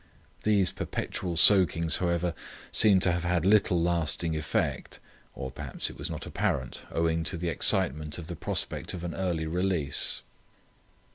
[0.41, 2.33] These perpetual soakings, however,
[2.71, 4.99] seemed to have had little lasting effect,
[5.35, 9.13] or perhaps it was not apparent owing to the excitement of the prospect of an
[9.13, 10.23] early release.